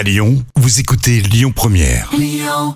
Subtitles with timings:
[0.00, 2.08] À Lyon, vous écoutez Lyon Première.
[2.16, 2.74] Lyon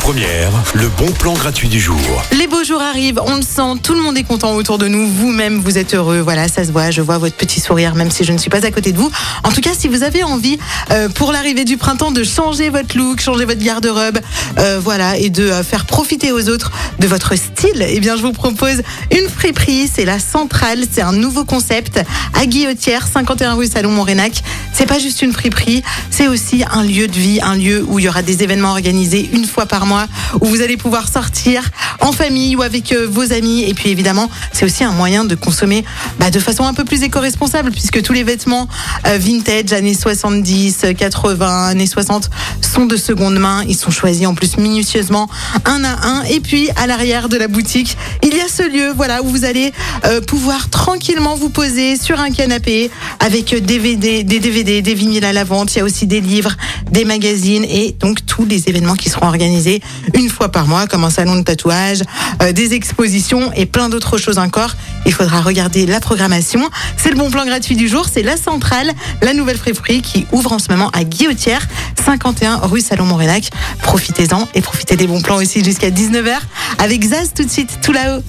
[0.00, 0.50] Première.
[0.74, 1.98] le bon plan gratuit du jour.
[2.32, 5.06] Les beaux jours arrivent, on le sent, tout le monde est content autour de nous,
[5.06, 8.24] vous-même vous êtes heureux, voilà, ça se voit, je vois votre petit sourire, même si
[8.24, 9.10] je ne suis pas à côté de vous.
[9.42, 10.58] En tout cas, si vous avez envie,
[10.90, 14.20] euh, pour l'arrivée du printemps, de changer votre look, changer votre garde-robe,
[14.58, 18.22] euh, voilà, et de euh, faire profiter aux autres de votre style, eh bien, je
[18.22, 22.00] vous propose une friperie, c'est la centrale, c'est un nouveau concept
[22.32, 24.42] à Guillotière, 51 rue Salon Montrénac.
[24.74, 28.04] C'est pas juste une friperie, c'est aussi un lieu de vie, un lieu où il
[28.04, 30.06] y aura des événements organisés une fois par mois,
[30.40, 31.62] où vous allez pouvoir sortir
[32.04, 33.64] en famille ou avec euh, vos amis.
[33.64, 35.84] Et puis évidemment, c'est aussi un moyen de consommer
[36.18, 38.68] bah, de façon un peu plus éco-responsable, puisque tous les vêtements
[39.06, 42.30] euh, vintage, années 70, 80, années 60,
[42.60, 43.64] sont de seconde main.
[43.66, 45.28] Ils sont choisis en plus minutieusement,
[45.64, 46.22] un à un.
[46.24, 49.44] Et puis à l'arrière de la boutique, il y a ce lieu, voilà, où vous
[49.44, 49.72] allez
[50.04, 55.32] euh, pouvoir tranquillement vous poser sur un canapé avec DVD, des DVD des vinyles à
[55.32, 55.74] la vente.
[55.74, 56.52] Il y a aussi des livres,
[56.90, 59.80] des magazines et donc tous les événements qui seront organisés
[60.14, 61.93] une fois par mois, comme un salon de tatouage,
[62.42, 64.74] euh, des expositions et plein d'autres choses encore.
[65.06, 66.68] Il faudra regarder la programmation.
[66.96, 68.06] C'est le bon plan gratuit du jour.
[68.10, 68.90] C'est la centrale,
[69.22, 71.66] la nouvelle friperie qui ouvre en ce moment à Guillotière,
[72.04, 73.50] 51 rue Salon Montrénac.
[73.82, 76.36] Profitez-en et profitez des bons plans aussi jusqu'à 19h
[76.78, 78.22] avec Zaz tout de suite, tout là-haut.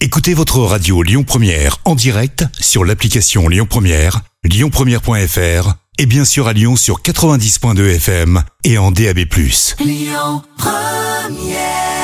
[0.00, 6.48] Écoutez votre radio Lyon Première en direct sur l'application Lyon Première, lyonpremière.fr et bien sûr
[6.48, 9.20] à Lyon sur 90.2 FM et en DAB+.
[9.78, 12.01] Lyon Première